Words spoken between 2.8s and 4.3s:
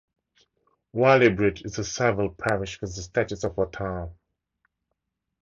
with the status of a town.